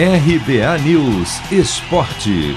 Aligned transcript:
RBA 0.00 0.78
News 0.84 1.40
Esporte. 1.50 2.56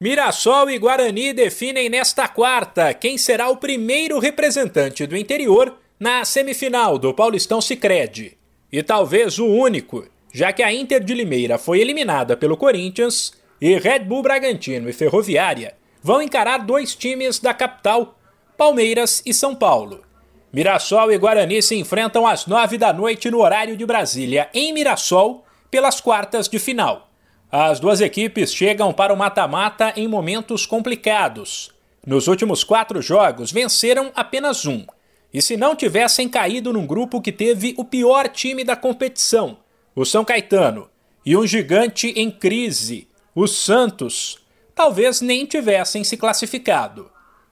Mirassol 0.00 0.68
e 0.70 0.78
Guarani 0.80 1.32
definem 1.32 1.88
nesta 1.88 2.26
quarta 2.26 2.92
quem 2.92 3.16
será 3.16 3.50
o 3.50 3.56
primeiro 3.58 4.18
representante 4.18 5.06
do 5.06 5.16
interior 5.16 5.78
na 6.00 6.24
semifinal 6.24 6.98
do 6.98 7.14
Paulistão 7.14 7.60
Sicredi. 7.60 8.36
E 8.72 8.82
talvez 8.82 9.38
o 9.38 9.46
único, 9.46 10.04
já 10.32 10.52
que 10.52 10.64
a 10.64 10.72
Inter 10.72 11.04
de 11.04 11.14
Limeira 11.14 11.56
foi 11.56 11.78
eliminada 11.78 12.36
pelo 12.36 12.56
Corinthians 12.56 13.34
e 13.60 13.78
Red 13.78 14.00
Bull 14.00 14.22
Bragantino 14.22 14.90
e 14.90 14.92
Ferroviária 14.92 15.76
vão 16.02 16.20
encarar 16.20 16.66
dois 16.66 16.96
times 16.96 17.38
da 17.38 17.54
capital, 17.54 18.18
Palmeiras 18.56 19.22
e 19.24 19.32
São 19.32 19.54
Paulo. 19.54 20.07
Mirassol 20.50 21.12
e 21.12 21.18
Guarani 21.18 21.60
se 21.62 21.76
enfrentam 21.76 22.26
às 22.26 22.46
nove 22.46 22.78
da 22.78 22.90
noite 22.90 23.30
no 23.30 23.40
horário 23.40 23.76
de 23.76 23.84
Brasília, 23.84 24.48
em 24.54 24.72
Mirassol, 24.72 25.44
pelas 25.70 26.00
quartas 26.00 26.48
de 26.48 26.58
final. 26.58 27.10
As 27.52 27.78
duas 27.78 28.00
equipes 28.00 28.54
chegam 28.54 28.92
para 28.92 29.12
o 29.12 29.16
mata-mata 29.16 29.92
em 29.94 30.08
momentos 30.08 30.64
complicados. 30.64 31.70
Nos 32.06 32.28
últimos 32.28 32.64
quatro 32.64 33.02
jogos, 33.02 33.52
venceram 33.52 34.10
apenas 34.14 34.64
um. 34.64 34.86
E 35.32 35.42
se 35.42 35.56
não 35.56 35.76
tivessem 35.76 36.26
caído 36.28 36.72
num 36.72 36.86
grupo 36.86 37.20
que 37.20 37.30
teve 37.30 37.74
o 37.76 37.84
pior 37.84 38.28
time 38.28 38.64
da 38.64 38.74
competição, 38.74 39.58
o 39.94 40.06
São 40.06 40.24
Caetano, 40.24 40.88
e 41.26 41.36
um 41.36 41.46
gigante 41.46 42.08
em 42.16 42.30
crise, 42.30 43.06
o 43.34 43.46
Santos, 43.46 44.38
talvez 44.74 45.20
nem 45.20 45.44
tivessem 45.44 46.02
se 46.02 46.16
classificado. 46.16 47.10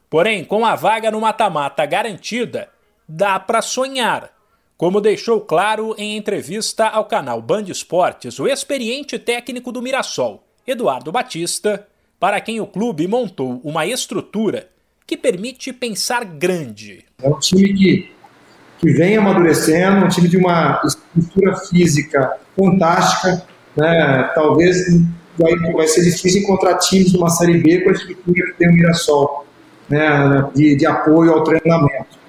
Porém, 0.09 0.43
com 0.45 0.65
a 0.65 0.75
vaga 0.75 1.11
no 1.11 1.21
mata-mata 1.21 1.85
garantida, 1.85 2.71
dá 3.09 3.39
para 3.39 3.63
sonhar. 3.63 4.31
Como 4.77 5.01
deixou 5.01 5.41
claro 5.41 5.95
em 5.97 6.17
entrevista 6.17 6.87
ao 6.87 7.07
canal 7.07 7.41
Band 7.41 7.65
Esportes 7.69 8.39
o 8.39 8.47
experiente 8.47 9.19
técnico 9.19 9.73
do 9.73 9.81
Mirassol, 9.81 10.45
Eduardo 10.67 11.11
Batista, 11.11 11.87
para 12.21 12.41
quem 12.41 12.61
o 12.61 12.67
clube 12.67 13.07
montou 13.07 13.61
uma 13.65 13.87
estrutura 13.87 14.69
que 15.07 15.17
permite 15.17 15.73
pensar 15.73 16.25
grande. 16.25 17.05
É 17.23 17.29
um 17.29 17.39
time 17.39 17.73
que, 17.73 18.11
que 18.79 18.91
vem 18.93 19.17
amadurecendo, 19.17 20.05
um 20.05 20.09
time 20.09 20.29
de 20.29 20.37
uma 20.37 20.83
estrutura 20.85 21.57
física 21.57 22.37
fantástica. 22.59 23.47
Né? 23.77 24.31
Talvez 24.35 24.77
vai, 25.39 25.55
vai 25.73 25.87
ser 25.87 26.03
difícil 26.03 26.43
encontrar 26.43 26.77
times 26.79 27.13
de 27.13 27.17
uma 27.17 27.31
Série 27.31 27.59
B 27.63 27.81
com 27.81 27.91
a 27.91 27.93
estrutura 27.93 28.47
que 28.47 28.59
tem 28.59 28.69
o 28.69 28.73
Mirassol, 28.73 29.47
né? 29.89 30.51
de, 30.55 30.77
de 30.77 30.87
apoio 30.87 31.33
ao 31.33 31.45
treinamento 31.45 32.26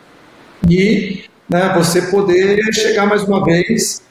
e 0.70 1.24
né, 1.50 1.74
você 1.76 2.02
poder 2.04 2.62
chegar 2.74 3.06
mais 3.06 3.24
uma 3.24 3.44
vez. 3.44 4.02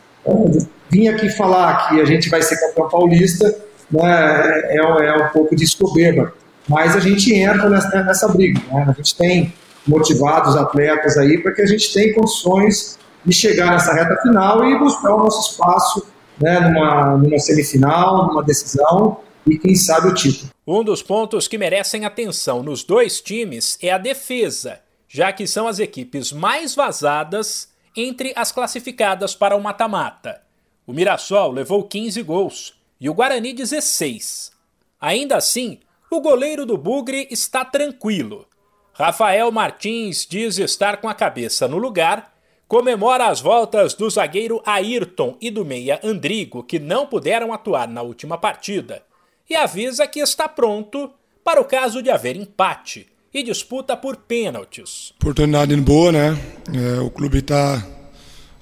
Vim 0.91 1.09
aqui 1.09 1.29
falar 1.31 1.89
que 1.89 2.01
a 2.01 2.05
gente 2.05 2.29
vai 2.29 2.43
ser 2.43 2.57
campeão 2.59 2.89
paulista 2.89 3.55
né, 3.91 4.63
é, 4.71 4.77
é 4.79 5.17
um 5.17 5.29
pouco 5.29 5.55
de 5.55 5.67
soberba, 5.67 6.33
mas 6.69 6.97
a 6.97 7.01
gente 7.01 7.35
entra 7.35 7.69
nessa, 7.69 8.03
nessa 8.03 8.29
briga. 8.29 8.61
Né? 8.73 8.87
A 8.89 8.93
gente 8.93 9.17
tem 9.17 9.53
motivados 9.87 10.57
atletas 10.57 11.17
aí 11.17 11.39
para 11.39 11.53
que 11.53 11.63
a 11.63 11.67
gente 11.67 11.93
tenha 11.93 12.15
condições 12.15 12.99
de 13.25 13.35
chegar 13.35 13.71
nessa 13.71 13.93
reta 13.93 14.17
final 14.23 14.65
e 14.69 14.79
buscar 14.79 15.15
o 15.15 15.19
nosso 15.19 15.53
espaço 15.53 16.07
né, 16.41 16.61
numa, 16.61 17.17
numa 17.17 17.39
semifinal, 17.39 18.29
numa 18.29 18.43
decisão 18.43 19.19
e 19.47 19.57
quem 19.59 19.75
sabe 19.75 20.09
o 20.09 20.15
título. 20.15 20.51
Um 20.67 20.83
dos 20.83 21.03
pontos 21.03 21.47
que 21.47 21.57
merecem 21.57 22.05
atenção 22.05 22.63
nos 22.63 22.83
dois 22.83 23.21
times 23.21 23.79
é 23.81 23.93
a 23.93 23.99
defesa 23.99 24.81
já 25.09 25.33
que 25.33 25.47
são 25.47 25.67
as 25.67 25.79
equipes 25.79 26.33
mais 26.33 26.75
vazadas 26.75 27.73
entre 27.97 28.33
as 28.37 28.53
classificadas 28.53 29.35
para 29.35 29.57
o 29.57 29.63
mata-mata. 29.63 30.43
O 30.87 30.93
Mirassol 30.93 31.53
levou 31.53 31.85
15 31.85 32.23
gols 32.23 32.75
e 33.01 33.09
o 33.09 33.15
Guarani 33.15 33.53
16. 33.53 34.53
Ainda 35.01 35.37
assim, 35.37 35.81
o 36.11 36.21
goleiro 36.21 36.65
do 36.65 36.77
Bugre 36.77 37.27
está 37.31 37.65
tranquilo. 37.65 38.47
Rafael 38.93 39.51
Martins 39.51 40.27
diz 40.27 40.59
estar 40.59 40.99
com 40.99 41.09
a 41.09 41.15
cabeça 41.15 41.69
no 41.69 41.77
lugar, 41.77 42.35
comemora 42.67 43.27
as 43.27 43.41
voltas 43.41 43.95
do 43.95 44.09
zagueiro 44.09 44.63
Ayrton 44.65 45.37
e 45.41 45.51
do 45.51 45.65
meia 45.65 46.01
Andrigo, 46.03 46.63
que 46.63 46.79
não 46.79 47.07
puderam 47.07 47.53
atuar 47.53 47.89
na 47.89 48.03
última 48.03 48.39
partida, 48.39 49.03
e 49.49 49.55
avisa 49.55 50.07
que 50.07 50.21
está 50.21 50.49
pronto 50.49 51.13
para 51.45 51.61
o 51.61 51.65
caso 51.65 52.03
de 52.03 52.11
haver 52.11 52.37
empate 52.37 53.07
e 53.37 53.43
disputa 53.43 53.95
por 53.95 54.17
pênaltis. 54.17 55.13
Oportunidade 55.21 55.77
boa, 55.77 56.11
né? 56.11 56.39
É, 56.73 57.01
o 57.01 57.11
clube 57.11 57.43
tá, 57.43 57.87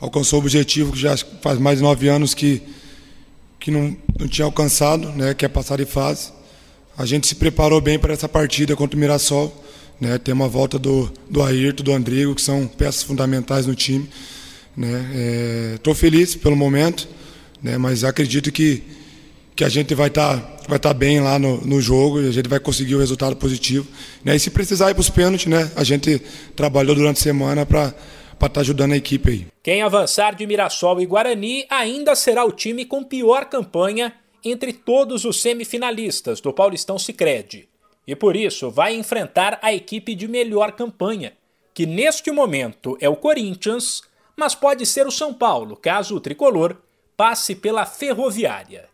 alcançou 0.00 0.40
o 0.40 0.42
objetivo 0.42 0.92
que 0.92 0.98
já 0.98 1.16
faz 1.16 1.60
mais 1.60 1.78
de 1.78 1.84
nove 1.84 2.08
anos 2.08 2.34
que, 2.34 2.60
que 3.60 3.70
não, 3.70 3.96
não 4.18 4.26
tinha 4.26 4.44
alcançado, 4.44 5.10
né? 5.10 5.32
que 5.32 5.44
é 5.44 5.48
passar 5.48 5.78
de 5.78 5.84
fase. 5.84 6.32
A 6.98 7.06
gente 7.06 7.28
se 7.28 7.36
preparou 7.36 7.80
bem 7.80 8.00
para 8.00 8.12
essa 8.12 8.28
partida 8.28 8.74
contra 8.74 8.96
o 8.96 9.00
Mirassol. 9.00 9.64
Né? 10.00 10.18
Tem 10.18 10.34
uma 10.34 10.48
volta 10.48 10.76
do, 10.76 11.08
do 11.30 11.41
Ayrton, 11.41 11.84
do 11.84 11.92
Andrigo, 11.92 12.34
que 12.34 12.42
são 12.42 12.66
peças 12.66 13.04
fundamentais 13.04 13.68
no 13.68 13.76
time. 13.76 14.08
Estou 14.76 14.84
né? 14.84 15.78
é, 15.86 15.94
feliz 15.94 16.34
pelo 16.34 16.56
momento, 16.56 17.06
né? 17.62 17.78
mas 17.78 18.02
acredito 18.02 18.50
que, 18.50 18.82
que 19.54 19.65
a 19.65 19.69
gente 19.69 19.94
vai 19.94 20.09
estar 20.09 20.38
tá 20.38 20.54
vai 20.69 20.78
tá 20.78 20.94
bem 20.94 21.20
lá 21.20 21.38
no, 21.38 21.60
no 21.60 21.81
jogo 21.81 22.20
e 22.20 22.28
a 22.28 22.32
gente 22.32 22.48
vai 22.48 22.59
conseguir 22.59 22.94
o 22.94 22.98
resultado 22.98 23.37
positivo. 23.37 23.87
Né? 24.25 24.37
E 24.37 24.41
se 24.41 24.50
precisar 24.50 24.91
ir 24.91 24.94
para 24.94 25.00
os 25.00 25.10
pênaltis, 25.10 25.47
né? 25.47 25.70
a 25.76 25.84
gente 25.84 26.19
trabalhou 26.56 26.94
durante 26.94 27.19
a 27.19 27.22
semana 27.22 27.66
para 27.66 27.94
estar 28.32 28.48
tá 28.48 28.60
ajudando 28.60 28.92
a 28.92 28.97
equipe 28.97 29.31
aí. 29.31 29.47
Quem 29.62 29.82
avançar 29.82 30.34
de 30.34 30.47
Mirassol 30.47 31.00
e 31.00 31.06
Guarani 31.06 31.66
ainda 31.69 32.15
será 32.15 32.44
o 32.44 32.53
time 32.53 32.84
com 32.84 33.04
pior 33.04 33.44
campanha 33.47 34.12
entre 34.44 34.72
todos 34.72 35.25
os 35.25 35.41
semifinalistas 35.41 36.41
do 36.41 36.53
Paulistão 36.53 36.98
Sicredi. 36.98 37.69
E 38.06 38.15
por 38.15 38.36
isso 38.36 38.71
vai 38.71 38.94
enfrentar 38.94 39.59
a 39.62 39.72
equipe 39.72 40.15
de 40.15 40.28
melhor 40.28 40.72
campanha, 40.72 41.32
que 41.72 41.86
neste 41.86 42.31
momento 42.31 42.98
é 43.00 43.09
o 43.09 43.16
Corinthians, 43.16 44.03
mas 44.36 44.54
pode 44.54 44.84
ser 44.84 45.06
o 45.06 45.10
São 45.10 45.32
Paulo, 45.32 45.76
caso 45.76 46.15
o 46.15 46.21
tricolor 46.21 46.76
passe 47.16 47.54
pela 47.54 47.86
Ferroviária. 47.86 48.94